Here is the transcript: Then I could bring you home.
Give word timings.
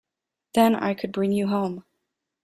Then 0.55 0.73
I 0.73 0.95
could 0.95 1.11
bring 1.11 1.31
you 1.31 1.45
home. 1.49 1.85